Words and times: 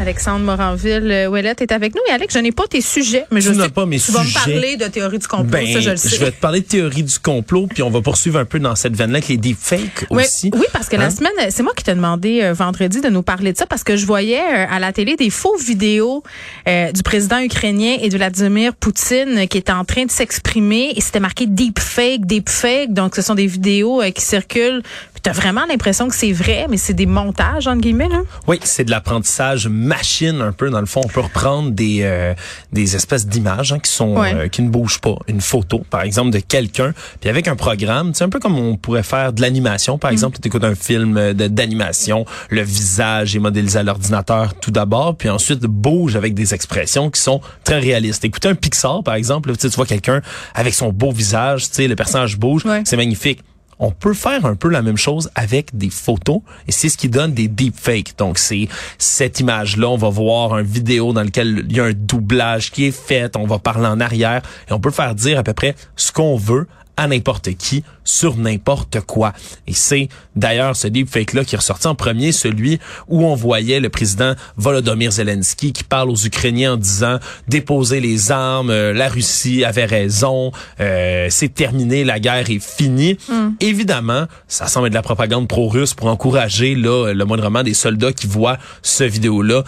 Alexandre 0.00 0.44
Moranville-Ouellette 0.44 1.60
est 1.62 1.72
avec 1.72 1.94
nous. 1.94 2.00
Et 2.08 2.12
Alex, 2.12 2.32
je 2.34 2.38
n'ai 2.38 2.52
pas 2.52 2.66
tes 2.68 2.80
sujets, 2.80 3.24
mais 3.30 3.40
je 3.40 3.50
Tu 3.50 3.60
sais 3.60 3.68
pas 3.68 3.84
mes 3.86 3.98
tu 3.98 4.12
vas 4.12 4.20
me 4.20 4.26
sujets. 4.26 4.38
parler 4.52 4.76
de 4.76 4.84
théorie 4.86 5.18
du 5.18 5.26
complot, 5.26 5.46
Ben, 5.50 5.72
ça 5.72 5.80
je 5.80 5.90
le 5.90 5.96
sais. 5.96 6.16
vais 6.18 6.30
te 6.30 6.40
parler 6.40 6.60
de 6.60 6.66
théorie 6.66 7.02
du 7.02 7.18
complot, 7.18 7.66
puis 7.68 7.82
on 7.82 7.90
va 7.90 8.00
poursuivre 8.00 8.38
un 8.38 8.44
peu 8.44 8.58
dans 8.60 8.74
cette 8.76 8.94
veine-là 8.96 9.16
avec 9.18 9.28
les 9.28 9.36
deepfakes 9.36 10.06
Oui, 10.10 10.22
aussi. 10.24 10.50
oui, 10.54 10.64
parce 10.72 10.88
que 10.88 10.96
la 10.96 11.06
Hein? 11.06 11.10
semaine, 11.10 11.32
c'est 11.50 11.62
moi 11.62 11.72
qui 11.76 11.82
t'ai 11.84 11.94
demandé 11.94 12.40
euh, 12.42 12.52
vendredi 12.52 13.00
de 13.00 13.08
nous 13.08 13.22
parler 13.22 13.52
de 13.52 13.58
ça 13.58 13.66
parce 13.66 13.82
que 13.84 13.96
je 13.96 14.06
voyais 14.06 14.38
euh, 14.40 14.66
à 14.70 14.78
la 14.78 14.92
télé 14.92 15.16
des 15.16 15.30
faux 15.30 15.56
vidéos 15.56 16.22
euh, 16.68 16.92
du 16.92 17.02
président 17.02 17.38
ukrainien 17.40 17.96
et 18.00 18.08
de 18.08 18.16
Vladimir 18.16 18.74
Poutine 18.74 19.38
euh, 19.38 19.46
qui 19.46 19.58
étaient 19.58 19.72
en 19.72 19.84
train 19.84 20.04
de 20.04 20.10
s'exprimer 20.10 20.92
et 20.96 21.00
c'était 21.00 21.20
marqué 21.20 21.46
deepfake, 21.46 22.24
deepfake. 22.26 22.92
Donc 22.92 23.16
ce 23.16 23.22
sont 23.22 23.34
des 23.34 23.46
vidéos 23.46 24.02
euh, 24.02 24.10
qui 24.10 24.22
circulent. 24.22 24.82
Puis 25.12 25.22
t'as 25.22 25.32
vraiment 25.32 25.64
l'impression 25.68 26.08
que 26.08 26.14
c'est 26.14 26.32
vrai, 26.32 26.66
mais 26.70 26.76
c'est 26.76 26.94
des 26.94 27.06
montages 27.06 27.66
entre 27.66 27.80
guillemets 27.80 28.08
là? 28.08 28.20
Oui, 28.46 28.60
c'est 28.62 28.84
de 28.84 28.90
l'apprentissage 28.90 29.66
machine 29.88 30.40
un 30.40 30.52
peu. 30.52 30.70
Dans 30.70 30.80
le 30.80 30.86
fond, 30.86 31.00
on 31.04 31.08
peut 31.08 31.20
reprendre 31.20 31.70
des 31.72 32.00
euh, 32.02 32.34
des 32.72 32.94
espèces 32.96 33.26
d'images 33.26 33.72
hein, 33.72 33.78
qui 33.78 33.90
sont 33.90 34.16
Ouais. 34.16 34.34
euh, 34.34 34.48
qui 34.48 34.62
ne 34.62 34.68
bougent 34.70 35.00
pas. 35.00 35.16
Une 35.26 35.40
photo, 35.40 35.82
par 35.90 36.02
exemple, 36.02 36.30
de 36.30 36.38
quelqu'un, 36.38 36.92
puis 37.20 37.28
avec 37.30 37.48
un 37.48 37.56
programme, 37.56 38.12
c'est 38.14 38.24
un 38.24 38.28
peu 38.28 38.38
comme 38.38 38.58
on 38.58 38.76
pourrait 38.76 39.02
faire 39.02 39.32
de 39.32 39.40
l'animation. 39.40 39.98
Par 39.98 40.10
exemple, 40.10 40.38
tu 40.40 40.48
écoutes 40.48 40.64
un 40.64 40.74
film 40.74 41.16
euh, 41.16 41.32
d'animation, 41.34 42.24
le 42.50 42.62
visage 42.62 43.34
est 43.34 43.38
modélisé 43.40 43.78
à 43.78 43.82
l'ordinateur 43.82 44.54
tout 44.60 44.70
d'abord, 44.70 45.16
puis 45.16 45.28
ensuite 45.28 45.60
bouge 45.60 46.14
avec 46.16 46.34
des 46.34 46.54
expressions 46.54 47.10
qui 47.10 47.20
sont 47.20 47.40
très 47.64 47.78
réalistes. 47.78 48.24
Écoutez 48.24 48.48
un 48.48 48.54
Pixar, 48.54 49.02
par 49.02 49.14
exemple, 49.14 49.56
tu 49.56 49.68
vois 49.68 49.86
quelqu'un 49.86 50.20
avec 50.54 50.74
son 50.74 50.92
beau 50.92 51.10
visage, 51.12 51.68
tu 51.68 51.74
sais, 51.74 51.88
le 51.88 51.96
personnage 51.96 52.36
bouge, 52.38 52.64
Ouais. 52.64 52.82
c'est 52.84 52.96
magnifique. 52.96 53.40
On 53.78 53.90
peut 53.90 54.14
faire 54.14 54.44
un 54.44 54.56
peu 54.56 54.68
la 54.68 54.82
même 54.82 54.96
chose 54.96 55.30
avec 55.34 55.76
des 55.76 55.90
photos 55.90 56.40
et 56.66 56.72
c'est 56.72 56.88
ce 56.88 56.96
qui 56.96 57.08
donne 57.08 57.32
des 57.32 57.48
deepfakes. 57.48 58.16
Donc 58.18 58.38
c'est 58.38 58.68
cette 58.98 59.40
image-là, 59.40 59.88
on 59.88 59.96
va 59.96 60.08
voir 60.08 60.54
un 60.54 60.62
vidéo 60.62 61.12
dans 61.12 61.22
lequel 61.22 61.66
il 61.68 61.76
y 61.76 61.80
a 61.80 61.84
un 61.84 61.92
doublage 61.92 62.70
qui 62.70 62.86
est 62.86 62.96
fait, 62.96 63.36
on 63.36 63.46
va 63.46 63.58
parler 63.58 63.86
en 63.86 64.00
arrière 64.00 64.42
et 64.68 64.72
on 64.72 64.80
peut 64.80 64.90
faire 64.90 65.14
dire 65.14 65.38
à 65.38 65.42
peu 65.42 65.52
près 65.52 65.74
ce 65.96 66.12
qu'on 66.12 66.36
veut 66.36 66.66
à 66.98 67.06
n'importe 67.06 67.54
qui 67.54 67.84
sur 68.04 68.36
n'importe 68.36 69.00
quoi. 69.00 69.32
Et 69.66 69.72
c'est 69.72 70.08
d'ailleurs 70.34 70.74
ce 70.74 70.88
deepfake-là 70.88 71.44
qui 71.44 71.54
est 71.54 71.58
ressorti 71.58 71.86
en 71.86 71.94
premier, 71.94 72.32
celui 72.32 72.80
où 73.06 73.24
on 73.24 73.34
voyait 73.34 73.80
le 73.80 73.88
président 73.88 74.34
Volodymyr 74.56 75.12
Zelensky 75.12 75.72
qui 75.72 75.84
parle 75.84 76.10
aux 76.10 76.16
Ukrainiens 76.16 76.74
en 76.74 76.76
disant 76.76 77.18
déposez 77.46 78.00
les 78.00 78.32
armes, 78.32 78.70
euh, 78.70 78.92
la 78.92 79.08
Russie 79.08 79.64
avait 79.64 79.84
raison, 79.84 80.50
euh, 80.80 81.28
c'est 81.30 81.54
terminé, 81.54 82.02
la 82.02 82.18
guerre 82.18 82.50
est 82.50 82.62
finie. 82.62 83.16
Évidemment, 83.60 84.24
ça 84.48 84.66
semble 84.66 84.88
être 84.88 84.92
de 84.92 84.98
la 84.98 85.02
propagande 85.02 85.46
pro-russe 85.46 85.94
pour 85.94 86.08
encourager 86.08 86.74
là 86.74 87.12
le 87.12 87.24
moindrement 87.24 87.62
des 87.62 87.74
soldats 87.74 88.12
qui 88.12 88.26
voient 88.26 88.58
ce 88.82 89.04
vidéo-là 89.04 89.62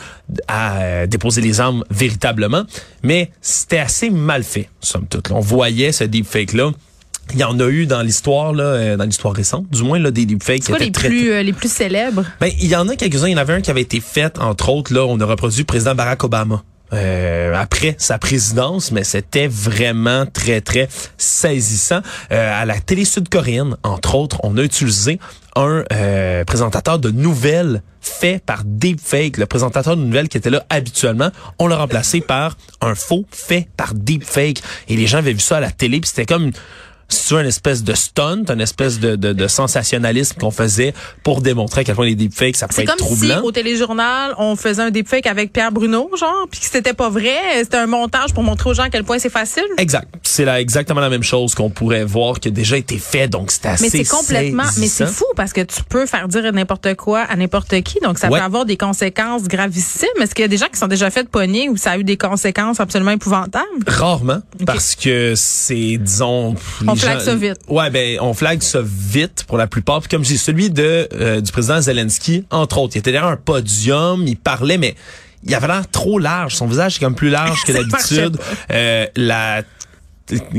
à 0.49 0.81
euh, 0.81 1.07
déposer 1.07 1.43
les 1.43 1.61
armes 1.61 1.85
véritablement. 1.91 2.65
Mais 3.05 3.31
c'était 3.41 3.79
assez 3.79 4.11
mal 4.11 4.43
fait, 4.43 4.69
somme 4.81 5.07
toute. 5.09 5.31
On 5.31 5.41
voyait 5.41 5.93
ce 5.93 6.05
deepfake-là. 6.05 6.73
Il 7.33 7.41
y 7.41 7.45
en 7.45 7.59
a 7.61 7.69
eu 7.69 7.87
dans 7.87 8.03
l'histoire, 8.03 8.53
là, 8.53 8.65
euh, 8.65 8.97
dans 8.97 9.05
l'histoire 9.05 9.35
récente, 9.35 9.67
du 9.71 9.83
moins 9.83 9.99
là, 9.99 10.11
des 10.11 10.27
deepfakes 10.27 10.61
qui 10.61 10.67
C'est 10.67 10.73
quoi 10.73 10.77
étaient 10.79 10.87
les 10.87 10.93
très, 10.93 11.09
plus 11.09 11.33
euh, 11.33 11.43
les 11.43 11.53
plus 11.53 11.71
célèbres? 11.73 12.25
Ben, 12.41 12.51
il 12.59 12.69
y 12.69 12.77
en 12.77 12.89
a 12.89 12.97
quelques-uns. 12.97 13.29
Il 13.29 13.33
y 13.33 13.35
en 13.35 13.39
avait 13.39 13.55
un 13.55 13.61
qui 13.61 13.71
avait 13.71 13.83
été 13.83 14.01
fait, 14.01 14.39
entre 14.39 14.69
autres, 14.71 14.93
là, 14.93 15.05
on 15.07 15.19
a 15.21 15.25
reproduit 15.25 15.61
le 15.61 15.67
président 15.67 15.95
Barack 15.95 16.25
Obama. 16.25 16.63
euh, 16.93 17.55
après 17.55 17.95
sa 17.99 18.19
présidence, 18.19 18.91
mais 18.93 19.05
c'était 19.05 19.47
vraiment 19.47 20.27
très, 20.27 20.61
très 20.61 20.89
saisissant. 21.17 22.01
Euh, 22.33 22.63
à 22.63 22.65
la 22.65 22.79
télé 22.81 23.05
sud-coréenne, 23.05 23.77
entre 23.83 24.15
autres, 24.15 24.39
on 24.43 24.57
a 24.57 24.63
utilisé 24.63 25.21
un 25.57 25.85
euh, 25.93 26.45
présentateur 26.45 26.99
de 26.99 27.11
nouvelles 27.11 27.83
fait 28.01 28.43
par 28.45 28.63
deepfake. 28.65 29.37
Le 29.37 29.47
présentateur 29.47 29.97
de 29.97 30.03
nouvelles 30.03 30.29
qui 30.29 30.39
était 30.39 30.51
là 30.51 30.65
habituellement, 30.71 31.31
on 31.59 31.67
l'a 31.67 31.77
remplacé 31.77 32.21
par 32.21 32.57
un 32.81 32.95
faux 32.95 33.27
fait 33.31 33.69
par 33.77 33.95
deepfake. 33.95 34.63
Et 34.89 34.97
les 34.97 35.07
gens 35.07 35.19
avaient 35.19 35.33
vu 35.33 35.41
ça 35.41 35.59
à 35.59 35.61
la 35.61 35.71
télé, 35.71 36.01
puis 36.01 36.09
c'était 36.09 36.27
comme 36.27 36.51
veux, 37.31 37.41
une 37.41 37.47
espèce 37.47 37.83
de 37.85 37.95
stunt, 37.95 38.45
une 38.49 38.61
espèce 38.61 38.99
de, 39.01 39.17
de, 39.17 39.33
de 39.33 39.49
sensationnalisme 39.49 40.37
qu'on 40.39 40.51
faisait 40.51 40.95
pour 41.23 41.41
démontrer 41.41 41.83
à 41.83 41.85
quel 41.85 41.95
point 41.95 42.07
les 42.07 42.15
deepfakes, 42.15 42.57
ça 42.57 42.67
C'est 42.71 42.83
pouvait 42.83 42.93
être 42.93 42.97
comme 42.99 43.17
si 43.17 43.27
troublant. 43.29 43.43
au 43.45 43.53
téléjournal, 43.53 44.35
on 44.39 44.57
faisait 44.57 44.83
un 44.83 44.91
deepfake 44.91 45.27
avec 45.27 45.53
Pierre 45.53 45.73
Bruno, 45.73 46.11
genre, 46.19 46.47
puis 46.51 46.61
que 46.61 46.67
c'était 46.67 46.93
pas 46.95 47.09
vrai, 47.09 47.37
c'était 47.59 47.77
un 47.79 47.87
montage 47.87 48.33
pour 48.35 48.43
montrer 48.43 48.71
aux 48.71 48.75
gens 48.75 48.85
à 48.85 48.91
quel 48.91 49.05
point 49.05 49.19
c'est 49.19 49.31
facile. 49.31 49.65
Exact. 49.79 50.09
C'est 50.31 50.45
là 50.45 50.61
exactement 50.61 51.01
la 51.01 51.11
même 51.11 51.23
chose 51.25 51.55
qu'on 51.55 51.71
pourrait 51.71 52.05
voir 52.05 52.39
qui 52.39 52.49
a 52.49 52.51
déjà 52.53 52.77
été 52.77 52.99
fait, 52.99 53.27
donc 53.29 53.51
c'est 53.51 53.67
assez 53.67 53.85
Mais 53.85 53.91
c'est 53.91 54.05
complètement, 54.17 54.63
mais 54.79 54.87
c'est 54.87 55.07
fou 55.07 55.25
parce 55.35 55.53
que 55.53 55.61
tu 55.63 55.83
peux 55.89 56.07
faire 56.07 56.29
dire 56.29 56.53
n'importe 56.53 56.95
quoi 56.95 57.21
à 57.23 57.35
n'importe 57.37 57.81
qui, 57.83 57.99
donc 58.01 58.19
ça 58.19 58.29
Ouais. 58.31 58.39
peut 58.39 58.45
avoir 58.45 58.65
des 58.65 58.77
conséquences 58.77 59.45
gravissimes. 59.49 60.09
Est-ce 60.21 60.35
qu'il 60.35 60.43
y 60.43 60.45
a 60.45 60.49
des 60.49 60.57
gens 60.57 60.69
qui 60.73 60.79
sont 60.79 60.87
déjà 60.87 61.11
fait 61.11 61.29
pogner 61.29 61.69
où 61.69 61.77
ça 61.77 61.93
a 61.93 61.99
eu 61.99 62.05
des 62.05 62.17
conséquences 62.17 62.79
absolument 62.79 63.11
épouvantables? 63.11 63.67
Rarement, 63.87 64.41
parce 64.67 64.95
que 64.95 65.35
c'est, 65.37 65.97
disons... 65.99 66.55
On 66.87 66.95
flague 66.95 67.19
gens- 67.19 67.25
ça 67.25 67.35
vite. 67.35 67.59
Ouais, 67.69 67.91
ben, 67.91 68.19
on 68.21 68.33
flague 68.35 68.63
ça 68.63 68.81
vite 68.85 69.45
pour 69.49 69.59
la 69.59 69.67
plupart. 69.67 70.01
Puis 70.01 70.09
comme 70.09 70.25
j'ai 70.25 70.37
celui 70.37 70.71
de 70.71 71.09
euh, 71.13 71.41
du 71.41 71.51
président 71.51 71.81
Zelensky, 71.81 72.45
entre 72.51 72.79
autres, 72.79 72.95
il 72.95 73.01
était 73.01 73.11
derrière 73.13 73.31
un 73.31 73.37
podium, 73.37 74.23
il 74.27 74.37
parlait, 74.37 74.79
mais 74.79 74.95
il 75.45 75.55
avait 75.55 75.67
l'air 75.67 75.89
trop 75.91 76.19
large. 76.19 76.55
Son 76.55 76.67
visage 76.67 76.97
est 76.97 77.01
comme 77.01 77.15
plus 77.15 77.31
large 77.31 77.63
que 77.65 77.73
d'habitude. 77.73 78.39
Euh, 78.71 79.07
la 79.17 79.63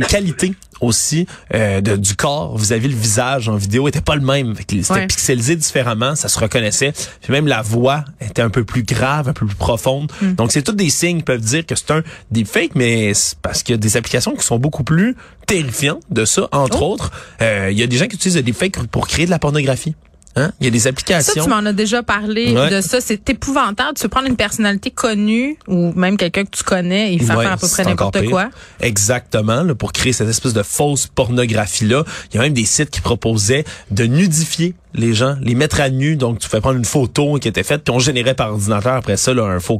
qualité 0.10 0.54
aussi 0.80 1.28
euh, 1.54 1.80
de, 1.80 1.96
du 1.96 2.16
corps 2.16 2.58
vis-à-vis 2.58 2.88
le 2.88 2.96
visage 2.96 3.48
en 3.50 3.56
vidéo 3.56 3.88
était 3.88 4.02
pas 4.02 4.16
le 4.16 4.22
même. 4.22 4.56
C'était 4.58 4.92
Ouais. 4.92 5.06
pixelisé 5.08 5.56
différemment, 5.56 6.16
ça 6.16 6.28
se 6.28 6.40
reconnaissait. 6.40 6.92
Puis 7.22 7.32
même 7.32 7.46
la 7.48 7.62
voix 7.62 8.04
était 8.20 8.42
un 8.42 8.50
peu 8.50 8.64
plus 8.64 8.82
grave, 8.84 9.30
un 9.30 9.34
peu 9.34 9.46
plus 9.46 9.56
profonde. 9.56 10.12
Mm. 10.22 10.34
Donc 10.34 10.52
c'est 10.52 10.64
tous 10.64 10.72
des 10.74 10.90
signes 10.90 11.18
qui 11.18 11.24
peuvent 11.24 11.40
dire 11.42 11.66
que 11.66 11.76
c'est 11.76 11.92
un 11.92 12.02
deepfake, 12.32 12.72
mais 12.76 13.14
c'est 13.14 13.38
parce 13.40 13.62
qu'il 13.62 13.74
y 13.74 13.76
a 13.76 13.78
des 13.78 13.96
applications 13.96 14.36
qui 14.36 14.44
sont 14.46 14.58
beaucoup 14.58 14.84
plus 14.84 15.16
terrifiantes 15.46 16.02
de 16.10 16.26
ça. 16.26 16.48
Entre 16.52 16.82
Oh. 16.82 16.94
autres, 16.94 17.12
euh, 17.42 17.70
il 17.72 17.78
y 17.78 17.84
a 17.84 17.88
des 17.88 17.98
gens 17.98 18.08
qui 18.08 18.16
utilisent 18.16 18.38
le 18.38 18.44
deepfake 18.44 18.88
pour 18.88 19.08
créer 19.08 19.26
de 19.26 19.32
la 19.32 19.40
pornographie. 19.40 19.96
Hein? 20.36 20.52
Il 20.60 20.66
y 20.66 20.68
a 20.68 20.72
des 20.72 20.80
Ça, 20.80 20.90
applications. 20.90 21.44
tu 21.44 21.50
m'en 21.50 21.58
as 21.66 21.74
déjà 21.74 22.04
parlé 22.04 22.54
Ouais. 22.56 22.70
de 22.70 22.82
ça. 22.82 23.02
C'est 23.02 23.30
épouvantable. 23.30 23.96
Tu 23.96 24.04
peux 24.04 24.10
prendre 24.10 24.28
une 24.28 24.36
personnalité 24.38 24.90
connue 24.92 25.58
ou 25.68 25.92
même 25.94 26.16
quelqu'un 26.18 26.46
que 26.46 26.52
tu 26.52 26.64
connais 26.64 27.14
et 27.14 27.20
faire 27.20 27.38
Ouais, 27.38 27.44
faire 27.44 27.54
à 27.54 27.58
peu 27.58 27.68
près 27.68 27.84
n'importe 27.84 28.24
quoi. 28.30 28.50
Exactement, 28.80 29.64
là, 29.64 29.76
pour 29.76 29.92
créer 29.94 30.14
cette 30.14 30.30
espèce 30.30 30.54
de 30.54 30.64
fausse 30.64 31.08
pornographie-là. 31.08 32.04
Il 32.32 32.36
y 32.36 32.40
a 32.40 32.42
même 32.44 32.54
des 32.54 32.66
sites 32.66 32.90
qui 32.90 33.02
proposaient 33.02 33.66
de 33.90 34.06
nudifier 34.06 34.76
les 34.94 35.14
gens, 35.14 35.36
les 35.42 35.56
mettre 35.56 35.82
à 35.82 35.90
nu. 35.90 36.16
Donc, 36.16 36.40
tu 36.40 36.48
fais 36.48 36.62
prendre 36.62 36.78
une 36.78 36.86
photo 36.86 37.38
qui 37.40 37.48
était 37.48 37.64
faite, 37.64 37.84
puis 37.84 37.94
on 37.94 38.00
générait 38.00 38.34
par 38.34 38.52
ordinateur 38.52 38.94
après 38.94 39.18
ça 39.18 39.32
un 39.32 39.60
faux 39.60 39.78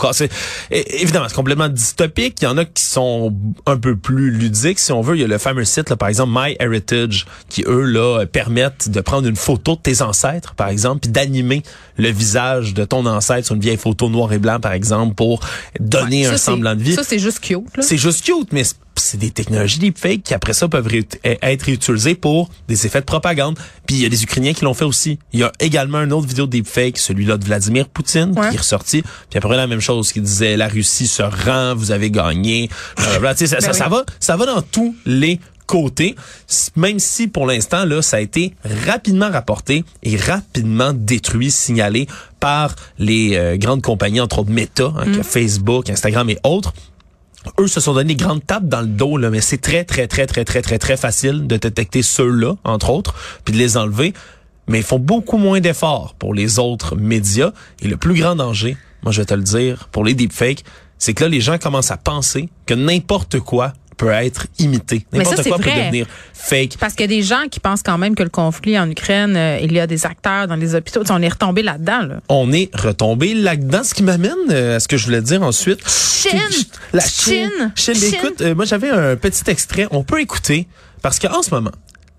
é- 0.72 1.02
évidemment, 1.02 1.28
c'est 1.28 1.36
complètement 1.36 1.70
dystopique. 1.70 2.42
Il 2.42 2.46
y 2.46 2.48
en 2.48 2.58
a 2.58 2.66
qui 2.66 2.84
sont 2.84 3.34
un 3.66 3.78
peu 3.78 3.96
plus 3.96 4.32
ludiques, 4.32 4.80
si 4.80 4.92
on 4.92 5.02
veut. 5.02 5.16
Il 5.16 5.22
y 5.22 5.24
a 5.24 5.28
le 5.28 5.38
fameux 5.38 5.66
site, 5.66 5.90
là, 5.90 5.96
par 5.96 6.10
exemple, 6.10 6.34
MyHeritage, 6.34 7.26
qui, 7.50 7.64
eux, 7.68 7.84
là, 7.84 8.26
permettent 8.26 8.90
de 8.90 9.02
prendre 9.02 9.28
une 9.28 9.36
photo 9.36 9.76
de 9.76 9.82
tes 9.82 10.02
ancêtres, 10.02 10.56
par 10.56 10.70
exemple, 10.70 11.02
puis 11.02 11.12
d'animer 11.12 11.64
le 12.02 12.10
visage 12.10 12.74
de 12.74 12.84
ton 12.84 13.06
ancêtre 13.06 13.46
sur 13.46 13.56
une 13.56 13.62
vieille 13.62 13.78
photo 13.78 14.10
noir 14.10 14.34
et 14.34 14.40
blanc, 14.40 14.60
par 14.60 14.74
exemple, 14.74 15.14
pour 15.16 15.40
donner 15.80 16.26
un 16.26 16.38
semblant 16.38 16.76
de 16.76 16.82
vie. 16.82 16.96
Ça, 16.96 17.04
c'est 17.04 17.20
juste 17.20 17.40
cute. 17.40 17.60
C'est 17.80 17.98
juste 17.98 18.26
cute, 18.26 18.52
mais 18.52 18.64
c'est- 18.64 18.76
des 19.18 19.32
technologies 19.32 19.80
deepfake 19.80 20.22
qui 20.24 20.34
après 20.36 20.54
ça 20.54 20.68
peuvent 20.68 20.86
ré- 20.86 21.08
être 21.24 21.64
réutilisées 21.64 22.14
pour 22.14 22.50
des 22.68 22.86
effets 22.86 23.00
de 23.00 23.06
propagande. 23.06 23.58
Puis 23.88 23.96
il 23.96 24.02
y 24.04 24.06
a 24.06 24.10
des 24.10 24.22
Ukrainiens 24.24 24.54
qui 24.54 24.64
l'ont 24.64 24.76
fait 24.76 24.86
aussi. 24.86 25.18
Il 25.34 25.40
y 25.40 25.44
a 25.44 25.52
également 25.60 25.98
un 25.98 26.12
autre 26.12 26.28
vidéo 26.28 26.46
deepfake, 26.46 26.98
celui-là 27.00 27.38
de 27.38 27.44
Vladimir 27.46 27.90
Poutine, 27.90 28.34
Ouais. 28.38 28.50
qui 28.50 28.56
est 28.56 28.60
ressorti. 28.60 29.02
Puis 29.02 29.38
après 29.38 29.58
la 29.58 29.66
même 29.66 29.80
chose, 29.80 30.12
qui 30.14 30.22
disait 30.22 30.56
la 30.56 30.68
Russie 30.68 31.08
se 31.08 31.24
rend, 31.24 31.74
vous 31.76 31.90
avez 31.92 32.12
gagné. 32.12 32.70
Ça, 32.98 33.20
Ben 33.20 33.36
ça, 33.36 33.58
oui. 33.60 33.74
ça 33.74 33.88
va, 33.90 34.06
ça 34.20 34.38
va 34.38 34.46
dans 34.46 34.62
tous 34.62 34.96
les 35.06 35.40
côtés, 35.72 36.16
S- 36.50 36.72
même 36.76 37.00
si 37.00 37.28
pour 37.28 37.46
l'instant 37.48 37.86
là 37.86 38.02
ça 38.02 38.18
a 38.18 38.20
été 38.20 38.54
rapidement 38.86 39.30
rapporté 39.32 39.84
et 40.04 40.18
rapidement 40.18 40.92
détruit, 40.94 41.50
signalé 41.52 42.08
par 42.40 42.76
les 43.00 43.36
euh, 43.36 43.58
grandes 43.58 43.82
compagnies 43.82 44.20
entre 44.22 44.40
autres 44.40 44.52
Meta, 44.52 44.92
hein, 44.98 45.06
Mm. 45.08 45.24
Facebook, 45.24 45.90
Instagram 45.90 46.30
et 46.30 46.38
autres 46.44 46.74
eux 47.60 47.68
se 47.68 47.80
sont 47.80 47.94
donné 47.96 48.14
des 48.14 48.24
grandes 48.24 48.46
tapes 48.46 48.68
dans 48.68 48.82
le 48.82 48.88
dos, 48.88 49.18
là, 49.18 49.32
mais 49.32 49.42
c'est 49.42 49.58
très, 49.58 49.84
très, 49.84 50.06
très, 50.08 50.28
très, 50.28 50.44
très, 50.46 50.62
très, 50.62 50.78
très 50.78 50.96
facile 50.96 51.48
de 51.48 51.58
détecter 51.58 52.04
ceux-là, 52.04 52.54
entre 52.64 52.92
autres, 52.92 53.16
puis 53.44 53.52
de 53.54 53.58
les 53.58 53.78
enlever. 53.78 54.14
Mais 54.68 54.78
ils 54.82 54.84
font 54.86 55.00
beaucoup 55.00 55.38
moins 55.40 55.60
d'efforts 55.60 56.14
pour 56.20 56.36
les 56.36 56.60
autres 56.60 56.96
médias. 56.96 57.52
Et 57.82 57.88
le 57.88 57.98
plus 57.98 58.14
grand 58.14 58.36
danger, 58.36 58.78
moi 59.02 59.12
je 59.12 59.22
vais 59.22 59.26
te 59.26 59.34
le 59.34 59.42
dire, 59.42 59.88
pour 59.92 60.04
les 60.06 60.14
deepfakes, 60.14 60.64
c'est 61.00 61.16
que 61.16 61.24
là, 61.24 61.30
les 61.32 61.42
gens 61.42 61.58
commencent 61.58 61.90
à 61.90 61.98
penser 61.98 62.48
que 62.68 62.76
n'importe 62.76 63.40
quoi 63.40 63.74
peut 64.02 64.10
être 64.10 64.48
imité. 64.58 65.06
N'importe 65.14 65.48
quoi 65.48 65.58
peut 65.60 65.70
devenir 65.70 66.08
fake. 66.34 66.78
Parce 66.80 66.94
qu'il 66.96 67.02
y 67.02 67.14
a 67.14 67.16
des 67.16 67.22
gens 67.22 67.44
qui 67.52 67.60
pensent 67.60 67.84
quand 67.84 68.00
même 68.00 68.16
que 68.16 68.24
le 68.24 68.30
conflit 68.30 68.80
en 68.80 68.90
Ukraine, 68.90 69.36
euh, 69.38 69.60
il 69.62 69.72
y 69.74 69.80
a 69.80 69.86
des 69.86 70.08
acteurs 70.08 70.48
dans 70.48 70.56
les 70.56 70.74
hôpitaux. 70.74 71.04
On 71.12 71.22
est 71.22 71.30
retombé 71.30 71.62
là-dedans. 71.62 72.02
Là. 72.02 72.16
On 72.28 72.52
est 72.52 72.76
retombé 72.76 73.36
là-dedans, 73.36 73.84
ce 73.84 73.94
qui 73.94 74.02
m'amène 74.02 74.34
euh, 74.50 74.78
à 74.78 74.80
ce 74.80 74.88
que 74.88 74.98
je 74.98 75.06
voulais 75.06 75.22
dire 75.22 75.44
ensuite. 75.44 75.88
Chine! 75.88 76.40
La 76.94 77.02
Chine! 77.02 77.52
Chine. 77.76 77.94
Chine. 77.94 77.96
Chine. 77.96 78.14
Écoute, 78.16 78.42
euh, 78.42 78.56
moi 78.56 78.66
j'avais 78.66 78.90
un 78.90 79.16
petit 79.16 79.44
extrait. 79.48 79.88
On 79.92 80.04
peut 80.04 80.20
écouter 80.20 80.68
parce 81.04 81.20
qu'en 81.20 81.44
ce 81.44 81.52
moment, 81.52 81.72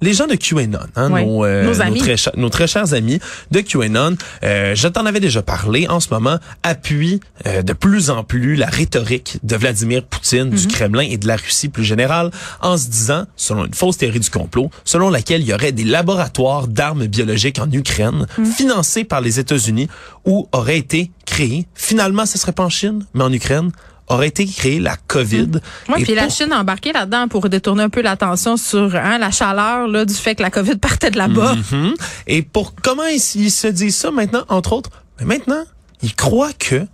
les 0.02 0.12
gens 0.12 0.26
de 0.26 0.34
QAnon, 0.34 0.78
hein, 0.96 1.10
Ouais. 1.10 1.24
nos, 1.24 1.44
euh, 1.46 1.64
Nos 1.64 1.80
amis. 1.80 2.00
très, 2.00 2.16
cha- 2.18 2.32
nos 2.36 2.50
très 2.50 2.66
chers 2.66 2.92
amis 2.92 3.20
de 3.50 3.60
QAnon, 3.60 4.16
euh, 4.44 4.74
je 4.74 4.88
t'en 4.88 5.06
avais 5.06 5.20
déjà 5.20 5.40
parlé, 5.42 5.88
en 5.88 6.00
ce 6.00 6.08
moment, 6.10 6.38
appuient 6.62 7.20
euh, 7.46 7.62
de 7.62 7.72
plus 7.72 8.10
en 8.10 8.22
plus 8.24 8.54
la 8.56 8.66
rhétorique 8.66 9.38
de 9.42 9.56
Vladimir 9.56 10.02
Poutine, 10.04 10.50
Mhm. 10.50 10.56
du 10.56 10.66
Kremlin 10.68 11.02
et 11.08 11.16
de 11.16 11.26
la 11.26 11.36
Russie 11.36 11.68
plus 11.70 11.84
générale, 11.84 12.30
en 12.60 12.76
se 12.76 12.88
disant, 12.88 13.24
selon 13.36 13.64
une 13.64 13.74
fausse 13.74 13.96
théorie 13.96 14.20
du 14.20 14.28
complot, 14.30 14.70
selon 14.84 15.08
laquelle 15.08 15.40
il 15.40 15.46
y 15.48 15.54
aurait 15.54 15.72
des 15.72 15.84
laboratoires 15.84 16.68
d'armes 16.68 17.06
biologiques 17.06 17.58
en 17.58 17.70
Ukraine, 17.70 18.26
Mhm. 18.38 18.46
financés 18.46 19.04
par 19.04 19.20
les 19.20 19.38
États-Unis, 19.40 19.88
où 20.24 20.48
auraient 20.52 20.78
été 20.78 21.10
créés, 21.26 21.66
finalement 21.74 22.26
ce 22.26 22.38
serait 22.38 22.52
pas 22.52 22.64
en 22.64 22.68
Chine, 22.68 23.06
mais 23.14 23.24
en 23.24 23.32
Ukraine, 23.32 23.70
aurait 24.12 24.28
été 24.28 24.46
créée 24.46 24.78
la 24.80 24.96
COVID. 24.96 25.48
Oui, 25.88 25.94
Et 26.00 26.04
puis 26.04 26.14
la 26.14 26.24
pour- 26.24 26.32
Chine 26.32 26.52
a 26.52 26.60
embarqué 26.60 26.92
là-dedans 26.92 27.28
pour 27.28 27.48
détourner 27.48 27.82
un 27.84 27.88
peu 27.88 28.02
l'attention 28.02 28.56
sur 28.56 28.94
hein, 28.94 29.18
la 29.18 29.30
chaleur 29.30 29.88
là, 29.88 30.04
du 30.04 30.14
fait 30.14 30.34
que 30.34 30.42
la 30.42 30.50
COVID 30.50 30.76
partait 30.80 31.10
de 31.10 31.18
là-bas. 31.18 31.54
Mhm. 31.72 31.94
Et 32.26 32.42
pour 32.42 32.74
comment 32.74 33.04
ils, 33.06 33.22
ils 33.36 33.50
se 33.50 33.66
disent 33.68 33.96
ça 33.96 34.10
maintenant, 34.10 34.44
entre 34.48 34.72
autres, 34.72 34.90
mais 35.20 35.26
maintenant, 35.26 35.64
ils 36.02 36.14
croient 36.14 36.52
que, 36.58 36.86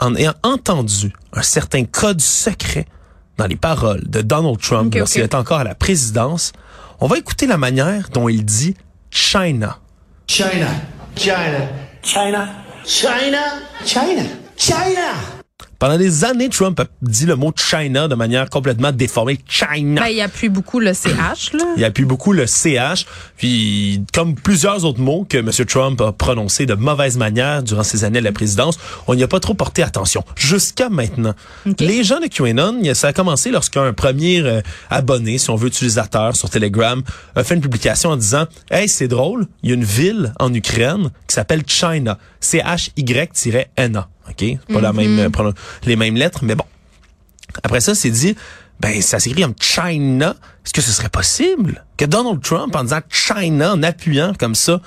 en 0.00 0.14
ayant 0.16 0.34
entendu 0.42 1.12
un 1.32 1.42
certain 1.42 1.84
code 1.84 2.20
secret 2.20 2.86
dans 3.38 3.46
les 3.46 3.56
paroles 3.56 4.02
de 4.06 4.20
Donald 4.22 4.58
Trump 4.60 4.88
Ok, 4.92 4.98
lorsqu'il 4.98 5.22
était 5.22 5.34
encore 5.36 5.58
à 5.58 5.64
la 5.64 5.74
présidence, 5.74 6.52
on 7.00 7.06
va 7.06 7.18
écouter 7.18 7.46
la 7.46 7.56
manière 7.58 8.08
dont 8.12 8.28
il 8.28 8.44
dit 8.44 8.74
China. 9.10 9.78
China, 10.26 10.68
China, 11.16 11.34
China, 12.02 12.48
China, 12.84 13.38
China, 13.84 14.22
China. 14.56 15.43
Pendant 15.78 15.98
des 15.98 16.24
années, 16.24 16.48
Trump 16.48 16.78
a 16.80 16.84
dit 17.02 17.26
le 17.26 17.36
mot 17.36 17.52
China 17.56 18.08
de 18.08 18.14
manière 18.14 18.48
complètement 18.50 18.92
déformée. 18.92 19.38
China. 19.46 20.02
Ben, 20.02 20.08
il 20.08 20.20
appuie 20.20 20.48
beaucoup 20.48 20.80
le 20.80 20.92
CH. 20.94 21.52
Là. 21.52 21.64
Il 21.76 21.84
appuie 21.84 22.04
beaucoup 22.04 22.32
le 22.32 22.46
CH, 22.46 23.06
puis 23.36 24.02
comme 24.12 24.34
plusieurs 24.34 24.84
autres 24.84 25.00
mots 25.00 25.26
que 25.28 25.38
M. 25.38 25.50
Trump 25.66 26.00
a 26.00 26.12
prononcés 26.12 26.66
de 26.66 26.74
mauvaise 26.74 27.16
manière 27.16 27.62
durant 27.62 27.82
ses 27.82 28.04
années 28.04 28.18
à 28.18 28.22
la 28.22 28.32
présidence, 28.32 28.78
on 29.06 29.14
n'y 29.14 29.22
a 29.22 29.28
pas 29.28 29.40
trop 29.40 29.54
porté 29.54 29.82
attention. 29.82 30.24
Jusqu'à 30.36 30.88
maintenant. 30.88 31.34
Les 31.80 32.04
gens 32.04 32.20
de 32.20 32.26
QAnon, 32.26 32.82
ça 32.94 33.08
a 33.08 33.12
commencé 33.12 33.50
lorsqu'un 33.50 33.92
premier 33.92 34.40
euh, 34.40 34.60
abonné, 34.90 35.38
si 35.38 35.50
on 35.50 35.56
veut, 35.56 35.68
utilisateur 35.68 36.36
sur 36.36 36.50
Telegram, 36.50 37.02
a 37.34 37.44
fait 37.44 37.54
une 37.54 37.60
publication 37.60 38.10
en 38.10 38.16
disant 38.16 38.46
«Hey, 38.70 38.88
c'est 38.88 39.08
drôle, 39.08 39.46
il 39.62 39.70
y 39.70 39.72
a 39.72 39.74
une 39.74 39.84
ville 39.84 40.32
en 40.38 40.52
Ukraine 40.52 41.10
qui 41.28 41.34
s'appelle 41.34 41.62
China. 41.66 42.18
C-H-Y-N-A.» 42.40 44.08
OK? 44.28 44.34
C'est 44.38 44.58
Pas 44.72 44.80
la 44.80 44.92
même, 44.92 45.28
pronon- 45.30 45.54
les 45.84 45.96
mêmes 45.96 46.16
lettres, 46.16 46.40
mais 46.42 46.54
bon. 46.54 46.64
Après 47.62 47.80
ça, 47.80 47.94
c'est 47.94 48.10
dit, 48.10 48.34
ben, 48.80 49.00
ça 49.00 49.20
s'écrit 49.20 49.42
comme 49.42 49.54
China. 49.60 50.34
Est-ce 50.64 50.72
que 50.72 50.80
ce 50.82 50.90
serait 50.90 51.08
possible 51.08 51.84
que 51.96 52.04
Donald 52.04 52.40
Trump, 52.42 52.74
en 52.74 52.82
disant 52.84 53.00
China, 53.08 53.72
en 53.74 53.82
appuyant 53.82 54.32
comme 54.38 54.54
ça, 54.54 54.80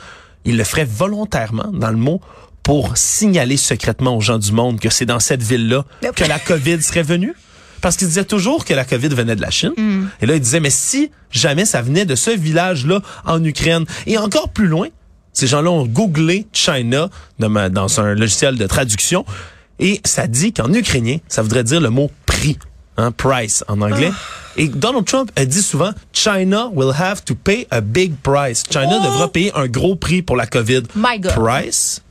il 0.45 0.57
le 0.57 0.63
ferait 0.63 0.85
volontairement 0.85 1.69
dans 1.73 1.91
le 1.91 1.97
mot 1.97 2.21
pour 2.63 2.97
signaler 2.97 3.55
secrètement 3.57 4.17
aux 4.17 4.21
gens 4.21 4.37
du 4.39 4.51
monde 4.51 4.79
que 4.79 4.89
c'est 4.89 5.05
dans 5.05 5.19
cette 5.19 5.41
ville-là 5.41 5.85
que 6.15 6.23
la 6.25 6.39
COVID 6.39 6.81
serait 6.81 7.03
venue? 7.03 7.33
Parce 7.79 7.95
qu'il 7.95 8.07
disait 8.07 8.25
toujours 8.25 8.65
que 8.65 8.73
la 8.73 8.83
COVID 8.83 9.09
venait 9.09 9.35
de 9.35 9.41
la 9.41 9.51
Chine. 9.51 9.71
Et 10.19 10.25
là, 10.25 10.33
il 10.35 10.41
disait, 10.41 10.59
mais 10.59 10.71
si 10.71 11.11
jamais 11.31 11.63
ça 11.63 11.81
venait 11.81 12.05
de 12.05 12.15
ce 12.15 12.31
village-là 12.31 13.01
en 13.23 13.41
Ukraine, 13.43 13.85
et 14.07 14.17
encore 14.17 14.49
plus 14.49 14.67
loin, 14.67 14.87
ces 15.37 15.45
gens-là 15.45 15.69
ont 15.69 15.85
googlé 15.85 16.47
China 16.51 17.09
dans, 17.37 17.99
un 17.99 18.15
logiciel 18.15 18.55
de 18.55 18.65
traduction 18.65 19.23
et 19.77 20.01
ça 20.03 20.25
dit 20.25 20.51
qu'en 20.51 20.73
ukrainien, 20.73 21.17
ça 21.27 21.43
voudrait 21.43 21.63
dire 21.63 21.79
le 21.79 21.91
mot 21.91 22.09
prix, 22.25 22.57
hein, 22.97 23.11
price 23.11 23.63
en 23.67 23.79
anglais. 23.81 24.11
Et 24.55 24.67
Donald 24.67 25.05
Trump 25.05 25.31
a 25.35 25.45
dit 25.45 25.61
souvent, 25.61 25.91
China 26.11 26.71
will 26.73 26.91
have 26.91 27.23
to 27.23 27.35
pay 27.35 27.67
a 27.69 27.81
big 27.81 28.15
price. 28.23 28.63
China 28.67 28.97
Oh! 28.99 29.03
devra 29.03 29.31
payer 29.31 29.51
un 29.53 29.67
gros 29.67 29.95
prix 29.95 30.23
pour 30.23 30.37
la 30.37 30.47
COVID. 30.47 30.81
My 30.95 31.19
God. 31.19 31.33
Price, 31.33 32.01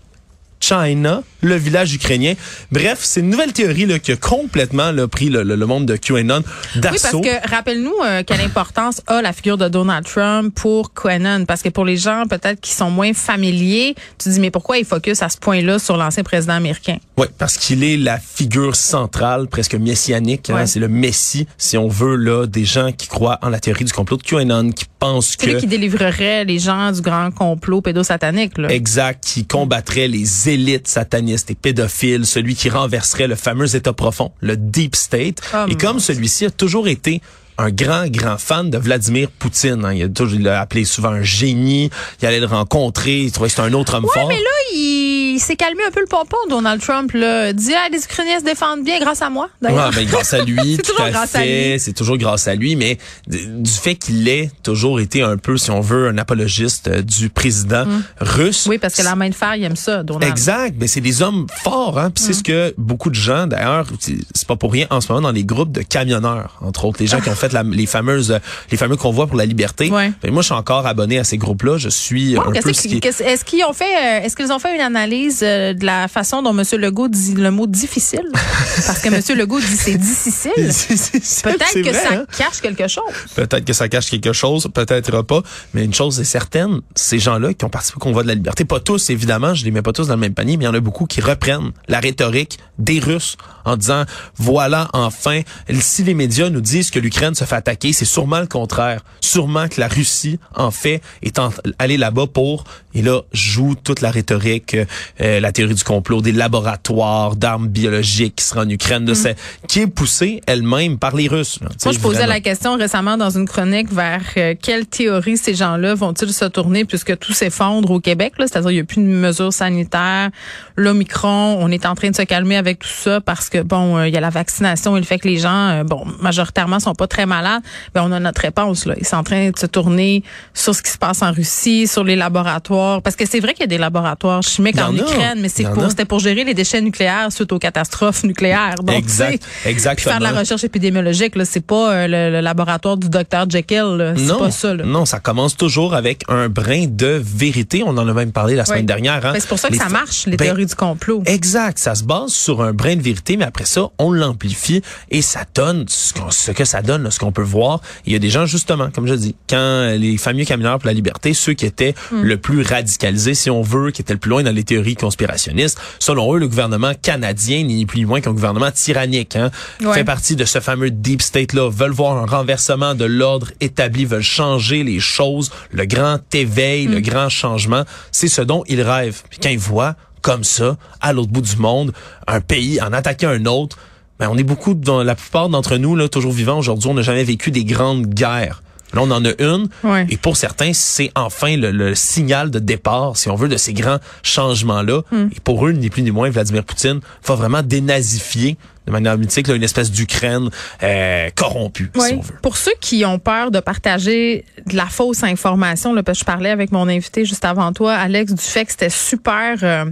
China, 0.66 1.22
le 1.42 1.54
village 1.54 1.94
ukrainien. 1.94 2.34
Bref, 2.72 2.98
c'est 3.02 3.20
une 3.20 3.30
nouvelle 3.30 3.52
théorie 3.52 3.86
là, 3.86 3.98
qui 4.00 4.10
a 4.12 4.16
complètement 4.16 4.90
là, 4.90 5.06
pris 5.06 5.28
le, 5.28 5.42
le- 5.44 5.54
le 5.54 5.66
monde 5.66 5.86
de 5.86 5.96
QAnon 5.96 6.38
Oui, 6.74 6.80
parce 6.82 7.02
d'assaut. 7.02 7.20
que 7.20 7.48
rappelle-nous 7.50 7.94
euh, 8.04 8.22
quelle 8.26 8.40
importance 8.40 9.00
a 9.06 9.22
la 9.22 9.32
figure 9.32 9.56
de 9.58 9.68
Donald 9.68 10.04
Trump 10.06 10.52
pour 10.54 10.92
QAnon? 10.92 11.44
Parce 11.44 11.62
que 11.62 11.68
pour 11.68 11.84
les 11.84 11.96
gens 11.96 12.24
peut-être 12.28 12.60
qui 12.60 12.72
sont 12.72 12.90
moins 12.90 13.12
familiers, 13.12 13.94
tu 14.18 14.28
dis 14.30 14.40
mais 14.40 14.50
pourquoi 14.50 14.78
il 14.78 14.84
focus 14.84 15.22
à 15.22 15.28
ce 15.28 15.36
point-là 15.38 15.78
sur 15.78 15.96
l'ancien 15.96 16.24
président 16.24 16.54
américain? 16.54 16.96
Oui, 17.16 17.26
parce 17.38 17.56
qu'il 17.58 17.84
est 17.84 17.96
la 17.96 18.18
figure 18.18 18.74
centrale, 18.74 19.46
presque 19.46 19.74
messianique. 19.74 20.50
hein. 20.50 20.66
C'est 20.66 20.80
le 20.80 20.88
messie, 20.88 21.46
si 21.58 21.76
on 21.78 21.86
veut, 21.88 22.16
là, 22.16 22.46
des 22.46 22.64
gens 22.64 22.90
qui 22.92 23.06
croient 23.06 23.38
en 23.42 23.50
la 23.50 23.60
théorie 23.60 23.84
du 23.84 23.92
complot 23.92 24.16
de 24.16 24.22
QAnon, 24.22 24.72
qui 24.72 24.84
pensent 24.98 25.36
C'est 25.38 25.46
lui 25.46 25.54
que... 25.54 25.60
qui 25.60 25.66
délivrerait 25.68 26.44
les 26.44 26.58
gens 26.58 26.90
du 26.90 27.00
grand 27.02 27.30
complot 27.30 27.82
pédosatanique. 27.82 28.58
Là. 28.58 28.68
Exact, 28.72 29.22
qui 29.24 29.46
combattrait 29.46 30.08
les 30.08 30.48
élites 30.56 30.88
satanistes 30.88 31.50
et 31.50 31.54
pédophiles, 31.54 32.26
celui 32.26 32.54
qui 32.54 32.68
renverserait 32.68 33.28
le 33.28 33.36
fameux 33.36 33.76
État 33.76 33.92
profond, 33.92 34.32
le 34.40 34.56
Deep 34.56 34.96
State. 34.96 35.40
Oh, 35.54 35.66
et 35.70 35.74
comme 35.76 36.00
celui-ci 36.00 36.46
a 36.46 36.50
toujours 36.50 36.88
été 36.88 37.20
un 37.58 37.70
grand, 37.70 38.06
grand 38.10 38.36
fan 38.38 38.68
de 38.68 38.76
Vladimir 38.76 39.30
Poutine. 39.30 39.82
hein. 39.84 39.94
Il, 39.94 40.02
a 40.02 40.08
toujours, 40.08 40.34
il 40.38 40.42
l'a 40.42 40.60
appelé 40.60 40.84
souvent 40.84 41.08
un 41.10 41.22
génie. 41.22 41.88
Il 42.20 42.26
allait 42.26 42.40
le 42.40 42.46
rencontrer. 42.46 43.20
Il 43.20 43.32
trouvait 43.32 43.48
que 43.48 43.54
c'était 43.56 43.66
un 43.68 43.72
autre 43.72 43.94
homme 43.94 44.04
Ouais, 44.04 44.10
fort. 44.12 44.28
mais 44.28 44.34
là, 44.34 44.50
il 44.74 45.05
s'est 45.40 45.56
calmé 45.56 45.82
un 45.86 45.90
peu 45.90 46.00
le 46.00 46.06
pompon, 46.06 46.36
Donald 46.48 46.80
Trump. 46.80 47.12
Là. 47.12 47.52
Dit, 47.52 47.72
ah, 47.74 47.88
les 47.92 48.02
Ukrainiens 48.04 48.38
se 48.40 48.44
défendent 48.44 48.84
bien 48.84 48.98
grâce 49.00 49.22
à 49.22 49.30
moi, 49.30 49.48
d'ailleurs. 49.62 49.88
Ouais, 49.90 49.94
ben, 49.96 50.06
grâce 50.06 50.32
à 50.34 50.42
lui, 50.42 50.56
C'est 50.76 50.82
tout 50.82 50.90
toujours 50.92 51.06
à 51.06 51.10
grâce 51.10 51.34
à 51.34 51.38
fait. 51.40 51.72
lui. 51.72 51.80
C'est 51.80 51.92
toujours 51.92 52.16
grâce 52.18 52.48
à 52.48 52.54
lui, 52.54 52.76
mais 52.76 52.98
du 53.26 53.70
fait 53.70 53.94
qu'il 53.96 54.28
ait 54.28 54.50
toujours 54.62 55.00
été 55.00 55.22
un 55.22 55.36
peu, 55.36 55.56
si 55.56 55.70
on 55.70 55.80
veut, 55.80 56.08
un 56.08 56.18
apologiste 56.18 56.88
euh, 56.88 57.02
du 57.02 57.28
président 57.28 57.84
russe. 58.20 58.66
Mm. 58.66 58.70
Oui, 58.70 58.78
parce 58.78 58.94
que 58.94 59.02
la 59.02 59.14
main 59.16 59.28
de 59.28 59.34
fer, 59.34 59.54
il 59.56 59.64
aime 59.64 59.76
ça, 59.76 60.02
Donald. 60.02 60.30
Exact, 60.30 60.74
mais 60.78 60.86
c'est 60.86 61.00
des 61.00 61.22
hommes 61.22 61.46
forts, 61.62 61.98
hein. 61.98 62.10
Puis 62.10 62.24
c'est 62.24 62.32
ce 62.32 62.42
que 62.42 62.74
beaucoup 62.78 63.10
de 63.10 63.14
gens, 63.14 63.46
d'ailleurs, 63.46 63.86
c'est 64.00 64.46
pas 64.46 64.56
pour 64.56 64.72
rien 64.72 64.86
en 64.90 65.00
ce 65.00 65.08
moment 65.12 65.22
dans 65.28 65.32
les 65.32 65.44
groupes 65.44 65.72
de 65.72 65.82
camionneurs, 65.82 66.58
entre 66.62 66.84
autres, 66.84 66.98
les 67.00 67.06
gens 67.06 67.20
qui 67.20 67.28
ont 67.28 67.34
fait 67.34 67.52
la- 67.52 67.62
les 67.70 67.86
fameuses, 67.86 68.38
les 68.70 68.76
fameux 68.76 68.96
convois 68.96 69.26
pour 69.26 69.36
la 69.36 69.44
liberté. 69.46 69.90
Ouais. 69.90 70.12
Ben, 70.22 70.32
moi, 70.32 70.42
je 70.42 70.46
suis 70.46 70.54
encore 70.54 70.86
abonné 70.86 71.18
à 71.18 71.24
ces 71.24 71.38
groupes-là. 71.38 71.78
Je 71.78 71.88
suis 71.88 72.34
Bon, 72.34 72.42
un 72.42 72.52
peu. 72.52 72.60
qu'est-ce- 72.72 73.22
Est-ce 73.22 73.44
qu'ils 73.44 73.64
ont 73.64 73.72
fait, 73.72 73.84
euh, 73.84 74.24
est-ce 74.24 74.36
qu'ils 74.36 74.52
ont 74.52 74.58
fait 74.58 74.74
une 74.74 74.80
analyse 74.80 75.25
euh, 75.42 75.74
de 75.74 75.84
la 75.84 76.08
façon 76.08 76.42
dont 76.42 76.56
M. 76.56 76.64
Legault 76.78 77.08
dit 77.08 77.34
le 77.34 77.50
mot 77.50 77.66
difficile? 77.66 78.28
Parce 78.86 79.00
que 79.00 79.08
M. 79.08 79.38
Legault 79.38 79.60
dit 79.60 79.76
c'est 79.76 79.96
difficile. 79.96 80.52
Peut-être 80.54 81.74
que 81.74 81.90
vrai, 81.90 81.92
ça 81.92 82.12
hein? 82.14 82.26
cache 82.36 82.60
quelque 82.60 82.88
chose. 82.88 83.04
Peut-être 83.34 83.64
que 83.64 83.72
ça 83.72 83.88
cache 83.88 84.10
quelque 84.10 84.32
chose, 84.32 84.68
peut-être 84.72 85.22
pas. 85.22 85.42
Mais 85.74 85.84
une 85.84 85.94
chose 85.94 86.20
est 86.20 86.24
certaine, 86.24 86.80
ces 86.94 87.18
gens-là 87.18 87.54
qui 87.54 87.64
ont 87.64 87.68
participé 87.68 87.96
au 87.96 88.00
convoi 88.00 88.22
de 88.22 88.28
la 88.28 88.34
liberté, 88.34 88.64
pas 88.64 88.80
tous 88.80 89.10
évidemment, 89.10 89.54
je 89.54 89.64
les 89.64 89.70
mets 89.70 89.82
pas 89.82 89.92
tous 89.92 90.08
dans 90.08 90.14
le 90.14 90.20
même 90.20 90.34
panier, 90.34 90.56
mais 90.56 90.64
il 90.64 90.66
y 90.66 90.70
en 90.70 90.74
a 90.74 90.80
beaucoup 90.80 91.06
qui 91.06 91.20
reprennent 91.20 91.72
la 91.88 92.00
rhétorique 92.00 92.58
des 92.78 92.98
Russes 92.98 93.36
en 93.64 93.76
disant 93.76 94.04
voilà 94.36 94.88
enfin, 94.92 95.40
si 95.80 96.04
les 96.04 96.14
médias 96.14 96.50
nous 96.50 96.60
disent 96.60 96.90
que 96.90 96.98
l'Ukraine 96.98 97.34
se 97.34 97.44
fait 97.44 97.56
attaquer, 97.56 97.92
c'est 97.92 98.04
sûrement 98.04 98.40
le 98.40 98.46
contraire. 98.46 99.02
Sûrement 99.20 99.68
que 99.68 99.80
la 99.80 99.88
Russie 99.88 100.38
en 100.54 100.70
fait 100.70 101.02
est 101.22 101.38
en, 101.38 101.50
allée 101.78 101.96
là-bas 101.96 102.26
pour 102.26 102.64
et 102.94 103.02
là 103.02 103.22
joue 103.32 103.74
toute 103.74 104.00
la 104.00 104.10
rhétorique, 104.10 104.76
euh, 105.20 105.40
la 105.40 105.52
théorie 105.52 105.74
du 105.74 105.84
complot, 105.84 106.20
des 106.22 106.32
laboratoires 106.32 107.36
d'armes 107.36 107.68
biologiques 107.68 108.36
qui 108.36 108.44
seraient 108.44 108.60
en 108.60 108.68
Ukraine, 108.68 109.04
de 109.04 109.14
ce- 109.14 109.28
qui 109.68 109.80
est 109.80 109.86
poussée 109.86 110.40
elle-même 110.46 110.98
par 110.98 111.14
les 111.16 111.28
Russes. 111.28 111.58
là. 111.60 111.68
Mm. 111.68 111.72
Moi, 111.84 111.92
je 111.94 111.98
posais 111.98 112.16
vraiment. 112.18 112.32
la 112.34 112.40
question 112.40 112.76
récemment 112.76 113.16
dans 113.16 113.30
une 113.30 113.46
chronique 113.46 113.92
vers 113.92 114.22
euh, 114.36 114.54
quelle 114.60 114.86
théorie 114.86 115.36
ces 115.36 115.54
gens-là 115.54 115.94
vont-ils 115.94 116.32
se 116.32 116.44
tourner 116.44 116.84
puisque 116.84 117.18
tout 117.18 117.32
s'effondre 117.32 117.90
au 117.90 118.00
Québec. 118.00 118.34
là? 118.38 118.46
C'est-à-dire 118.46 118.70
il 118.70 118.74
n'y 118.74 118.80
a 118.80 118.84
plus 118.84 119.02
de 119.02 119.06
mesures 119.06 119.52
sanitaires. 119.52 120.30
L'Omicron, 120.76 121.56
on 121.60 121.70
est 121.70 121.86
en 121.86 121.94
train 121.94 122.10
de 122.10 122.16
se 122.16 122.22
calmer 122.22 122.56
avec 122.56 122.80
tout 122.80 122.88
ça 122.88 123.20
parce 123.20 123.48
que, 123.48 123.62
bon, 123.62 123.96
euh, 123.96 124.08
il 124.08 124.14
y 124.14 124.16
a 124.16 124.20
la 124.20 124.30
vaccination 124.30 124.96
et 124.96 125.00
le 125.00 125.06
fait 125.06 125.18
que 125.18 125.26
les 125.28 125.38
gens, 125.38 125.68
euh, 125.70 125.84
bon, 125.84 126.04
majoritairement 126.20 126.78
sont 126.80 126.94
pas 126.94 127.06
très 127.06 127.24
malades. 127.26 127.62
Ben, 127.94 128.02
on 128.04 128.12
a 128.12 128.20
notre 128.20 128.42
réponse. 128.42 128.84
Là. 128.86 128.94
Ils 128.98 129.06
sont 129.06 129.16
en 129.16 129.24
train 129.24 129.50
de 129.50 129.58
se 129.58 129.66
tourner 129.66 130.22
sur 130.52 130.74
ce 130.74 130.82
qui 130.82 130.90
se 130.90 130.98
passe 130.98 131.22
en 131.22 131.32
Russie, 131.32 131.86
sur 131.86 132.04
les 132.04 132.16
laboratoires. 132.16 133.00
Parce 133.02 133.16
que 133.16 133.24
c'est 133.26 133.40
vrai 133.40 133.52
qu'il 133.54 133.62
y 133.62 133.64
a 133.64 133.68
des 133.68 133.78
laboratoires 133.78 134.42
chimiques 134.42 134.78
en, 134.78 134.94
en 134.96 135.05
mais 135.36 135.48
c'est 135.48 135.64
pour, 135.64 135.88
c'était 135.90 136.04
pour 136.04 136.18
gérer 136.20 136.44
les 136.44 136.54
déchets 136.54 136.80
nucléaires 136.80 137.30
suite 137.30 137.52
aux 137.52 137.58
catastrophes 137.58 138.24
nucléaires. 138.24 138.76
Donc, 138.82 138.96
Exact, 138.96 139.42
exactement. 139.64 139.94
puis 139.96 140.04
faire 140.22 140.30
de 140.30 140.34
la 140.34 140.40
recherche 140.40 140.64
épidémiologique, 140.64 141.36
là, 141.36 141.44
c'est 141.44 141.64
pas 141.64 141.92
euh, 141.92 142.06
le, 142.08 142.30
le 142.36 142.40
laboratoire 142.40 142.96
du 142.96 143.08
docteur 143.08 143.48
Jekyll. 143.48 143.96
là. 143.96 144.14
C'est 144.16 144.22
non, 144.24 144.38
pas 144.38 144.50
ça. 144.50 144.74
Là. 144.74 144.84
non, 144.84 145.04
ça 145.04 145.18
commence 145.20 145.56
toujours 145.56 145.94
avec 145.94 146.22
un 146.28 146.48
brin 146.48 146.86
de 146.88 147.20
vérité. 147.22 147.82
On 147.84 147.90
en 147.96 148.08
a 148.08 148.12
même 148.12 148.32
parlé 148.32 148.54
la 148.54 148.64
semaine 148.64 148.86
dernière. 148.86 149.24
Hein? 149.26 149.32
Ben, 149.32 149.40
c'est 149.40 149.48
pour 149.48 149.58
ça 149.58 149.68
que 149.68 149.74
Les 149.74 149.78
ça 149.78 149.88
marche, 149.88 150.26
les 150.26 150.36
Ben, 150.36 150.46
théories 150.46 150.66
du 150.66 150.74
complot. 150.74 151.22
Exact, 151.26 151.78
ça 151.78 151.94
se 151.94 152.04
base 152.04 152.32
sur 152.32 152.62
un 152.62 152.72
brin 152.72 152.96
de 152.96 153.02
vérité, 153.02 153.36
mais 153.36 153.44
après 153.44 153.64
ça, 153.66 153.88
on 153.98 154.10
l'amplifie 154.12 154.82
et 155.10 155.22
ça 155.22 155.40
donne 155.54 155.84
ce, 155.88 156.50
que 156.52 156.64
ça 156.64 156.82
donne, 156.82 157.02
là, 157.04 157.10
ce 157.10 157.18
qu'on 157.18 157.32
peut 157.32 157.42
voir. 157.42 157.80
Il 158.06 158.12
y 158.12 158.16
a 158.16 158.18
des 158.18 158.30
gens, 158.30 158.46
justement, 158.46 158.88
comme 158.94 159.06
je 159.06 159.14
dis, 159.14 159.34
quand 159.48 159.94
les 159.96 160.16
fameux 160.18 160.44
camionneurs 160.44 160.78
pour 160.78 160.86
la 160.88 160.92
liberté, 160.94 161.34
ceux 161.34 161.52
qui 161.54 161.66
étaient 161.66 161.94
Hmm. 162.10 162.22
le 162.22 162.36
plus 162.36 162.62
radicalisés, 162.62 163.34
si 163.34 163.50
on 163.50 163.62
veut, 163.62 163.90
qui 163.90 164.02
étaient 164.02 164.12
le 164.12 164.18
plus 164.18 164.28
loin 164.30 164.42
dans 164.42 164.52
les 164.54 164.64
théories 164.64 164.95
conspirationnistes. 164.96 165.78
Selon 165.98 166.34
eux, 166.34 166.38
le 166.38 166.48
gouvernement 166.48 166.92
canadien 167.00 167.58
n'est 167.58 167.74
ni 167.74 167.86
plus 167.86 168.00
ni 168.00 168.04
moins 168.04 168.20
qu'un 168.20 168.32
gouvernement 168.32 168.70
tyrannique. 168.70 169.36
Hein, 169.36 169.50
Ouais. 169.82 169.94
Fait 169.94 170.04
partie 170.04 170.36
de 170.36 170.44
ce 170.44 170.60
fameux 170.60 170.90
deep 170.90 171.22
state-là. 171.22 171.70
Veulent 171.70 171.92
voir 171.92 172.16
un 172.16 172.26
renversement 172.26 172.94
de 172.94 173.04
l'ordre 173.04 173.48
établi, 173.60 174.04
veulent 174.04 174.22
changer 174.22 174.82
les 174.82 175.00
choses, 175.00 175.50
le 175.70 175.84
grand 175.84 176.18
éveil, 176.34 176.86
le 176.86 177.00
grand 177.00 177.28
changement. 177.28 177.84
C'est 178.12 178.28
ce 178.28 178.42
dont 178.42 178.64
ils 178.68 178.82
rêvent. 178.82 179.22
Puis 179.30 179.38
quand 179.42 179.50
ils 179.50 179.58
voient 179.58 179.94
comme 180.22 180.44
ça, 180.44 180.76
à 181.00 181.12
l'autre 181.12 181.30
bout 181.30 181.40
du 181.42 181.56
monde, 181.56 181.92
un 182.26 182.40
pays 182.40 182.80
en 182.80 182.92
attaquer 182.92 183.26
un 183.26 183.46
autre, 183.46 183.78
ben 184.18 184.28
on 184.30 184.36
est 184.38 184.42
beaucoup, 184.42 184.74
dans 184.74 185.02
la 185.02 185.14
plupart 185.14 185.48
d'entre 185.48 185.76
nous, 185.76 185.94
là, 185.94 186.08
toujours 186.08 186.32
vivants 186.32 186.58
aujourd'hui, 186.58 186.88
on 186.90 186.94
n'a 186.94 187.02
jamais 187.02 187.22
vécu 187.24 187.50
des 187.50 187.64
grandes 187.64 188.06
guerres. 188.06 188.62
Là, 188.94 189.00
on 189.02 189.10
en 189.10 189.24
a 189.24 189.30
une. 189.38 189.68
Ouais. 189.82 190.06
Et 190.10 190.16
pour 190.16 190.36
certains, 190.36 190.72
c'est 190.72 191.10
enfin 191.16 191.56
le, 191.56 191.70
le 191.72 191.94
signal 191.94 192.50
de 192.50 192.58
départ, 192.58 193.16
si 193.16 193.28
on 193.28 193.34
veut, 193.34 193.48
de 193.48 193.56
ces 193.56 193.72
grands 193.72 193.98
changements-là. 194.22 195.00
Et 195.12 195.40
pour 195.42 195.66
eux, 195.66 195.72
ni 195.72 195.90
plus 195.90 196.02
ni 196.02 196.10
moins, 196.10 196.30
Vladimir 196.30 196.64
Poutine 196.64 197.00
va 197.24 197.34
vraiment 197.34 197.62
dénazifier 197.62 198.56
de 198.86 198.92
manière 198.92 199.18
mythique 199.18 199.48
là, 199.48 199.54
une 199.56 199.64
espèce 199.64 199.90
d'Ukraine 199.90 200.48
euh, 200.84 201.28
corrompue, 201.34 201.90
si 201.96 202.00
Oui. 202.00 202.10
on 202.18 202.20
veut. 202.20 202.34
Pour 202.40 202.56
ceux 202.56 202.70
qui 202.80 203.04
ont 203.04 203.18
peur 203.18 203.50
de 203.50 203.58
partager 203.58 204.44
de 204.64 204.76
la 204.76 204.86
fausse 204.86 205.24
information, 205.24 205.92
là, 205.92 206.04
parce 206.04 206.18
que 206.18 206.20
je 206.20 206.24
parlais 206.24 206.50
avec 206.50 206.70
mon 206.70 206.86
invité 206.88 207.24
juste 207.24 207.44
avant 207.44 207.72
toi, 207.72 207.94
Alex, 207.94 208.32
du 208.32 208.40
fait 208.40 208.64
que 208.64 208.70
c'était 208.70 208.88
super 208.90 209.56
euh, 209.64 209.86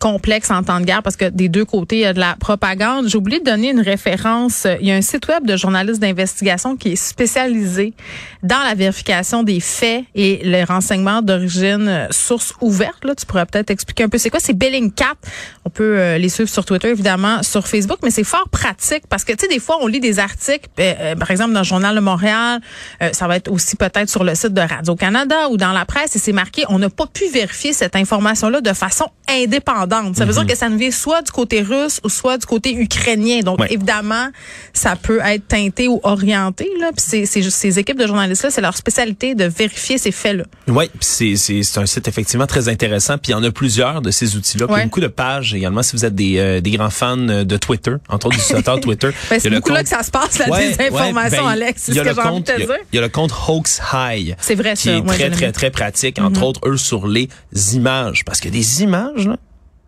complexe 0.00 0.50
en 0.50 0.62
temps 0.62 0.80
de 0.80 0.84
guerre 0.84 1.02
parce 1.02 1.16
que 1.16 1.26
des 1.26 1.48
deux 1.48 1.64
côtés, 1.64 1.96
il 1.96 2.02
y 2.02 2.06
a 2.06 2.12
de 2.12 2.20
la 2.20 2.36
propagande. 2.38 3.08
J'ai 3.08 3.16
oublié 3.16 3.40
de 3.40 3.44
donner 3.44 3.70
une 3.70 3.80
référence. 3.80 4.66
Il 4.80 4.86
y 4.86 4.92
a 4.92 4.94
un 4.94 5.02
site 5.02 5.28
web 5.28 5.46
de 5.46 5.56
journalistes 5.56 6.00
d'investigation 6.00 6.76
qui 6.76 6.92
est 6.92 6.96
spécialisé 6.96 7.94
dans 8.42 8.62
la 8.62 8.74
vérification 8.74 9.42
des 9.42 9.60
faits 9.60 10.04
et 10.14 10.40
les 10.44 10.64
renseignements 10.64 11.22
d'origine 11.22 11.88
euh, 11.88 12.06
source 12.10 12.52
ouverte. 12.60 13.04
Là, 13.04 13.14
tu 13.14 13.24
pourrais 13.26 13.46
peut-être 13.46 13.70
expliquer 13.70 14.04
un 14.04 14.08
peu 14.08 14.18
c'est 14.18 14.30
quoi? 14.30 14.40
C'est 14.40 14.52
Bellingcat. 14.52 15.14
On 15.64 15.70
peut 15.70 15.98
euh, 15.98 16.18
les 16.18 16.28
suivre 16.28 16.50
sur 16.50 16.64
Twitter, 16.64 16.88
évidemment, 16.88 17.42
sur 17.42 17.66
Facebook, 17.66 17.98
mais 18.02 18.10
c'est 18.10 18.24
fort 18.24 18.48
pratique 18.48 19.06
parce 19.08 19.24
que, 19.24 19.32
tu 19.32 19.38
sais, 19.40 19.48
des 19.48 19.60
fois, 19.60 19.78
on 19.80 19.86
lit 19.86 20.00
des 20.00 20.18
articles, 20.18 20.68
euh, 20.78 20.94
euh, 21.00 21.16
par 21.16 21.30
exemple, 21.30 21.52
dans 21.52 21.60
le 21.60 21.64
Journal 21.64 21.94
de 21.94 22.00
Montréal, 22.00 22.60
ça 23.12 23.26
va 23.26 23.36
être 23.36 23.50
aussi 23.50 23.76
peut-être 23.76 24.08
sur 24.08 24.24
le 24.24 24.34
site 24.34 24.52
de 24.52 24.60
Radio-Canada 24.60 25.48
ou 25.50 25.56
dans 25.56 25.72
la 25.72 25.84
presse, 25.84 26.16
et 26.16 26.18
c'est 26.18 26.32
marqué, 26.32 26.64
on 26.68 26.78
n'a 26.78 26.90
pas 26.90 27.06
pu 27.06 27.28
vérifier 27.28 27.72
cette 27.72 27.96
information-là 27.96 28.60
de 28.60 28.72
façon 28.72 29.06
indépendante. 29.28 29.83
Ça 30.14 30.24
veut 30.24 30.32
dire 30.32 30.46
que 30.46 30.56
ça 30.56 30.68
ne 30.68 30.76
vient 30.76 30.90
soit 30.90 31.22
du 31.22 31.30
côté 31.30 31.62
russe 31.62 32.00
ou 32.04 32.08
soit 32.08 32.38
du 32.38 32.46
côté 32.46 32.74
ukrainien. 32.74 33.40
Donc, 33.40 33.60
Ouais. 33.60 33.68
évidemment, 33.70 34.28
ça 34.72 34.96
peut 34.96 35.20
être 35.24 35.46
teinté 35.48 35.88
ou 35.88 36.00
orienté. 36.02 36.68
Là. 36.80 36.90
Puis 36.96 37.26
c'est, 37.26 37.40
ces 37.50 37.78
équipes 37.78 37.98
de 37.98 38.06
journalistes-là, 38.06 38.50
c'est 38.50 38.60
leur 38.60 38.76
spécialité 38.76 39.34
de 39.34 39.44
vérifier 39.44 39.98
ces 39.98 40.12
faits-là. 40.12 40.44
Oui, 40.68 40.90
c'est 41.00 41.36
c'est 41.36 41.62
c'est 41.62 41.78
un 41.80 41.86
site 41.86 42.08
effectivement 42.08 42.46
très 42.46 42.68
intéressant. 42.68 43.18
Puis 43.18 43.32
il 43.32 43.32
y 43.32 43.34
en 43.34 43.42
a 43.44 43.50
plusieurs 43.50 44.02
de 44.02 44.10
ces 44.10 44.36
outils-là. 44.36 44.66
Puis 44.66 44.74
il 44.74 44.76
y 44.76 44.80
a 44.80 44.82
Ouais. 44.82 44.84
beaucoup 44.86 45.00
de 45.00 45.06
pages 45.08 45.54
également. 45.54 45.82
Si 45.82 45.96
vous 45.96 46.04
êtes 46.04 46.14
des 46.14 46.38
euh, 46.38 46.60
des 46.60 46.70
grands 46.72 46.90
fans 46.90 47.16
de 47.16 47.56
Twitter, 47.56 47.94
entre 48.08 48.26
autres 48.26 48.36
utilisateurs 48.36 48.80
Twitter, 48.80 49.10
Ben, 49.30 49.38
c'est 49.40 49.50
beaucoup 49.50 49.70
là 49.70 49.76
compte- 49.76 49.84
que 49.84 49.88
ça 49.96 50.02
se 50.02 50.10
passe, 50.10 50.38
la 50.38 50.48
Ouais, 50.50 50.68
désinformation, 50.70 51.44
ben, 51.44 51.50
Alex. 51.50 51.82
C'est 51.84 51.92
il 51.92 51.94
y 51.94 51.98
ce 51.98 52.00
a 52.00 52.04
que 52.04 52.08
le 52.10 52.14
j'ai 52.14 52.20
envie 52.20 52.40
de 52.42 52.46
compte- 52.50 52.56
te 52.56 52.60
dire. 52.66 52.76
Il 52.92 52.96
y 52.96 52.98
a 52.98 53.02
le 53.02 53.08
compte 53.08 53.32
Hoax 53.48 53.80
High. 53.92 54.36
C'est 54.40 54.54
vrai, 54.54 54.74
Qui 54.74 54.82
ça. 54.84 54.96
est 54.96 55.02
très, 55.02 55.30
très, 55.30 55.52
très 55.52 55.70
pratique. 55.70 56.18
Entre 56.20 56.42
autres, 56.42 56.60
eux, 56.66 56.76
sur 56.76 57.06
les 57.06 57.28
images. 57.74 58.24
Parce 58.24 58.40
que 58.40 58.48
des 58.48 58.82
images, 58.82 59.26
là, 59.26 59.36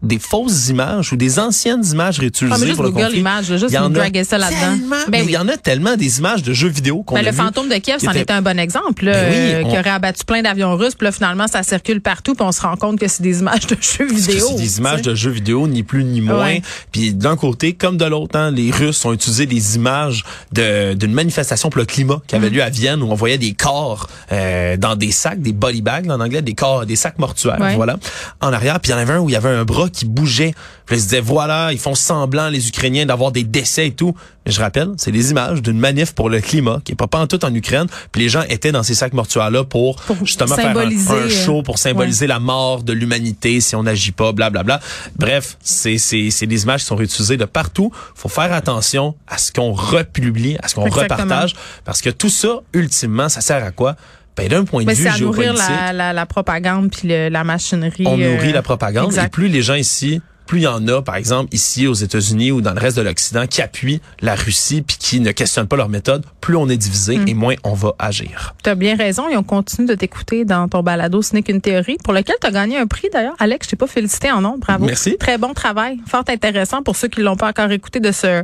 des 0.02 0.18
fausses 0.18 0.68
images 0.68 1.12
ou 1.12 1.16
des 1.16 1.38
anciennes 1.38 1.84
images 1.84 2.18
réutilisées 2.18 2.54
Ah, 2.54 2.58
mais 2.60 2.66
juste 2.66 2.76
pour 2.76 2.84
le 2.84 2.90
Google 2.90 3.04
conflit. 3.06 3.20
Image, 3.20 3.50
là, 3.50 3.56
juste 3.56 3.70
il 3.70 3.74
y 3.74 3.78
en 3.78 3.94
a 3.94 3.98
là-dedans. 3.98 4.50
tellement, 4.60 4.96
Ben 5.08 5.20
oui. 5.20 5.24
il 5.28 5.30
y 5.30 5.36
en 5.38 5.48
a 5.48 5.56
tellement 5.56 5.96
des 5.96 6.18
images 6.18 6.42
de 6.42 6.52
jeux 6.52 6.68
vidéo 6.68 7.02
qu'on 7.02 7.14
Ben, 7.14 7.22
a 7.22 7.24
le 7.24 7.30
vu 7.30 7.36
fantôme 7.38 7.68
de 7.70 7.74
Kiev, 7.76 7.98
c'en 8.00 8.12
était 8.12 8.32
un 8.32 8.42
bon 8.42 8.58
exemple, 8.58 9.06
là, 9.06 9.12
Ben 9.12 9.30
oui, 9.32 9.36
euh, 9.38 9.62
on- 9.64 9.70
qui 9.72 9.78
aurait 9.78 9.90
abattu 9.90 10.24
plein 10.26 10.42
d'avions 10.42 10.76
russes. 10.76 10.94
Puis 10.94 11.06
là, 11.06 11.12
finalement, 11.12 11.46
ça 11.48 11.62
circule 11.62 12.00
partout, 12.02 12.34
puis 12.34 12.44
on 12.46 12.52
se 12.52 12.60
rend 12.60 12.76
compte 12.76 12.98
que 13.00 13.08
c'est 13.08 13.22
des 13.22 13.40
images 13.40 13.66
de 13.66 13.76
jeux 13.80 14.06
vidéo. 14.06 14.46
C'est 14.50 14.56
des 14.56 14.78
images 14.78 15.02
de 15.02 15.14
jeux 15.14 15.30
vidéo, 15.30 15.66
ni 15.66 15.82
plus 15.82 16.04
ni 16.04 16.20
moins. 16.20 16.44
Ouais. 16.44 16.62
Puis 16.92 17.14
d'un 17.14 17.36
côté, 17.36 17.72
comme 17.72 17.96
de 17.96 18.04
l'autre, 18.04 18.38
hein, 18.38 18.50
les 18.50 18.70
Russes 18.70 19.02
ont 19.06 19.12
utilisé 19.14 19.46
des 19.46 19.76
images 19.76 20.24
de- 20.52 20.92
d'une 20.94 21.12
manifestation 21.14 21.70
pour 21.70 21.78
le 21.78 21.86
climat 21.86 22.20
qui 22.26 22.34
avait 22.36 22.50
lieu 22.50 22.62
à 22.62 22.68
Vienne 22.68 23.02
où 23.02 23.10
on 23.10 23.14
voyait 23.14 23.38
des 23.38 23.54
corps 23.54 24.08
euh, 24.30 24.76
dans 24.76 24.94
des 24.94 25.10
sacs, 25.10 25.40
des 25.40 25.52
body 25.52 25.80
bags 25.80 26.10
en 26.10 26.20
anglais, 26.20 26.42
des 26.42 26.54
corps, 26.54 26.84
des 26.84 26.96
sacs 26.96 27.18
mortuaires, 27.18 27.58
Ouais. 27.60 27.74
voilà, 27.76 27.96
en 28.40 28.52
arrière. 28.52 28.78
Puis 28.80 28.90
il 28.92 28.94
y 28.94 28.98
en 28.98 29.00
avait 29.00 29.14
un 29.14 29.20
où 29.20 29.28
il 29.30 29.32
y 29.32 29.36
avait 29.36 29.48
un 29.48 29.64
bras 29.64 29.85
qui 29.88 30.04
bougeait. 30.04 30.54
Puis 30.86 30.96
ils 30.96 31.00
se 31.00 31.04
disaient, 31.06 31.20
voilà, 31.20 31.72
ils 31.72 31.78
font 31.78 31.94
semblant, 31.94 32.48
les 32.48 32.68
Ukrainiens, 32.68 33.06
d'avoir 33.06 33.32
des 33.32 33.44
décès 33.44 33.88
et 33.88 33.92
tout. 33.92 34.14
Mais 34.44 34.52
je 34.52 34.60
rappelle, 34.60 34.90
c'est 34.96 35.10
des 35.10 35.32
images 35.32 35.60
d'une 35.60 35.78
manif 35.78 36.12
pour 36.12 36.30
le 36.30 36.40
climat 36.40 36.80
qui 36.84 36.92
est 36.92 36.94
pas 36.94 37.08
en 37.18 37.26
tout 37.26 37.44
en 37.44 37.52
Ukraine. 37.52 37.86
Puis 38.12 38.22
les 38.22 38.28
gens 38.28 38.42
étaient 38.48 38.70
dans 38.70 38.84
ces 38.84 38.94
sacs 38.94 39.12
mortuaires-là 39.12 39.64
pour, 39.64 39.96
Pour 40.02 40.24
justement 40.24 40.54
faire 40.54 40.76
un, 40.76 40.86
un 40.86 41.28
show 41.28 41.58
euh, 41.58 41.62
pour 41.62 41.78
symboliser 41.78 42.28
la 42.28 42.38
mort 42.38 42.84
de 42.84 42.92
l'humanité 42.92 43.60
si 43.60 43.74
on 43.74 43.82
n'agit 43.82 44.12
pas, 44.12 44.32
blablabla. 44.32 44.80
Bref, 45.16 45.56
c'est 45.60 45.98
c'est 45.98 46.30
c'est 46.30 46.46
des 46.46 46.62
images 46.62 46.80
qui 46.80 46.86
sont 46.86 46.96
réutilisées 46.96 47.36
de 47.36 47.44
partout. 47.44 47.90
Faut 48.14 48.28
faire 48.28 48.52
attention 48.52 49.16
à 49.26 49.38
ce 49.38 49.50
qu'on 49.50 49.72
republie, 49.72 50.56
à 50.62 50.68
ce 50.68 50.76
qu'on 50.76 50.88
repartage, 50.88 51.54
parce 51.84 52.00
que 52.00 52.10
tout 52.10 52.30
ça, 52.30 52.60
ultimement, 52.72 53.28
ça 53.28 53.40
sert 53.40 53.64
à 53.64 53.72
quoi? 53.72 53.96
Ben 54.36 54.48
d'un 54.48 54.64
point 54.64 54.82
de 54.82 54.86
Ben, 54.86 54.94
vue 54.94 55.02
c'est 55.02 55.08
à 55.08 55.18
nourrir 55.18 55.54
géopolitique, 55.56 55.70
la, 55.80 55.92
la, 55.92 56.12
la 56.12 56.26
propagande 56.26 56.90
puis 56.90 57.08
le- 57.08 57.28
la 57.30 57.42
machinerie. 57.44 58.04
on 58.06 58.20
euh, 58.20 58.34
nourrit 58.34 58.52
la 58.52 58.62
propagande. 58.62 59.06
exact. 59.06 59.26
Et 59.26 59.30
plus 59.30 59.48
les 59.48 59.62
gens 59.62 59.74
ici, 59.74 60.20
plus 60.46 60.60
il 60.60 60.62
y 60.62 60.66
en 60.66 60.86
a, 60.88 61.02
par 61.02 61.16
exemple, 61.16 61.48
ici 61.54 61.86
aux 61.86 61.94
États-Unis 61.94 62.52
ou 62.52 62.60
dans 62.60 62.72
le 62.72 62.80
reste 62.80 62.96
de 62.96 63.02
l'Occident, 63.02 63.46
qui 63.46 63.62
appuient 63.62 64.00
la 64.20 64.34
Russie 64.34 64.82
puis 64.82 64.96
qui 64.98 65.20
ne 65.20 65.32
questionnent 65.32 65.66
pas 65.68 65.76
leur 65.76 65.88
méthode, 65.88 66.24
plus 66.40 66.56
on 66.56 66.68
est 66.68 66.76
divisé 66.76 67.18
Mm. 67.18 67.28
et 67.28 67.34
moins 67.34 67.54
on 67.64 67.74
va 67.74 67.92
agir. 67.98 68.54
Tu 68.62 68.70
as 68.70 68.74
bien 68.74 68.96
raison 68.96 69.28
et 69.28 69.36
on 69.36 69.42
continue 69.42 69.86
de 69.86 69.94
t'écouter 69.94 70.44
dans 70.44 70.68
ton 70.68 70.82
balado 70.82 71.22
Ce 71.22 71.34
n'est 71.34 71.42
qu'une 71.42 71.60
théorie, 71.60 71.96
pour 72.04 72.12
lequel 72.12 72.36
tu 72.40 72.46
as 72.46 72.50
gagné 72.50 72.78
un 72.78 72.86
prix 72.86 73.08
d'ailleurs. 73.12 73.34
Alex, 73.38 73.66
je 73.66 73.70
t'ai 73.70 73.76
pas 73.76 73.86
félicité 73.86 74.30
en 74.30 74.40
nom, 74.40 74.56
bravo. 74.58 74.84
Merci. 74.86 75.16
Très 75.18 75.38
bon 75.38 75.52
travail, 75.54 75.98
fort 76.06 76.24
intéressant 76.28 76.82
pour 76.82 76.96
ceux 76.96 77.08
qui 77.08 77.20
l'ont 77.22 77.36
pas 77.36 77.48
encore 77.48 77.70
écouté 77.70 78.00
de 78.00 78.12
ce 78.12 78.42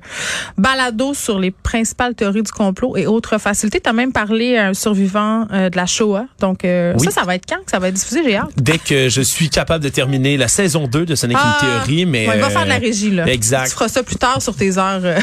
balado 0.59 1.14
sur 1.14 1.38
les 1.38 1.50
principales 1.50 2.14
théories 2.14 2.42
du 2.42 2.50
complot 2.52 2.97
et 2.97 3.06
autres 3.06 3.38
facilités. 3.38 3.80
Tu 3.80 3.88
as 3.88 3.92
même 3.92 4.12
parlé 4.12 4.56
à 4.56 4.68
un 4.68 4.75
survivant 4.75 5.47
euh, 5.52 5.71
de 5.71 5.76
la 5.76 5.87
Shoah. 5.87 6.26
Donc 6.40 6.64
euh, 6.64 6.94
Oui. 6.99 7.04
ça, 7.06 7.11
ça 7.21 7.23
va 7.25 7.35
être 7.35 7.47
quand 7.49 7.62
que 7.64 7.71
ça 7.71 7.78
va 7.78 7.88
être 7.88 7.94
diffusé? 7.94 8.23
J'ai 8.25 8.37
hâte. 8.37 8.50
Dès 8.56 8.78
que 8.78 9.09
je 9.09 9.21
suis 9.23 9.49
capable 9.50 9.82
de 9.85 9.88
terminer 9.88 10.37
la 10.37 10.49
saison 10.49 10.87
2 10.87 11.06
de 11.06 11.14
Ce 11.14 11.26
n'est 11.26 11.35
qu'une 11.35 11.42
Ah, 11.44 11.59
théorie, 11.61 11.91
mais... 12.06 12.28
ouais, 12.28 12.37
il 12.37 12.40
va 12.40 12.50
faire 12.50 12.64
de 12.64 12.68
la 12.68 12.76
euh, 12.76 12.80
régie, 12.80 13.11
là. 13.11 13.26
Exact. 13.26 13.66
Tu 13.66 13.72
feras 13.72 13.88
ça 13.88 14.02
plus 14.02 14.16
tard 14.16 14.40
sur 14.40 14.54
tes 14.54 14.78
heures 14.78 15.00
euh, 15.04 15.18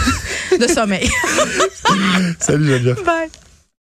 de 0.58 0.66
sommeil. 0.66 1.10
Salut 2.40 2.66
Geneviève. 2.66 3.02
Bye. 3.04 3.28